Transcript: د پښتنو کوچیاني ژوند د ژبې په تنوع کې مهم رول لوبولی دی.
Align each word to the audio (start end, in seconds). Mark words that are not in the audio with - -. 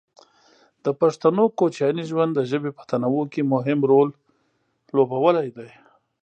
د 0.83 0.87
پښتنو 1.01 1.43
کوچیاني 1.59 2.03
ژوند 2.11 2.31
د 2.35 2.39
ژبې 2.51 2.71
په 2.77 2.83
تنوع 2.91 3.23
کې 3.33 3.41
مهم 3.53 3.79
رول 3.91 4.09
لوبولی 4.95 5.49
دی. 5.57 5.69